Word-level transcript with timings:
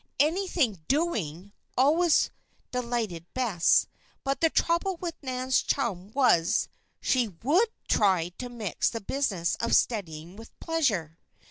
Anything 0.19 0.83
"doing" 0.87 1.53
always 1.77 2.31
delighted 2.71 3.31
Bess; 3.35 3.85
but 4.23 4.41
the 4.41 4.49
trouble 4.49 4.97
with 4.97 5.13
Nan's 5.21 5.61
chum 5.61 6.09
was, 6.13 6.67
she 6.99 7.27
would 7.43 7.69
try 7.87 8.29
to 8.39 8.49
mix 8.49 8.89
the 8.89 8.99
business 8.99 9.53
of 9.57 9.75
studying 9.75 10.37
with 10.37 10.59
pleasure. 10.59 11.19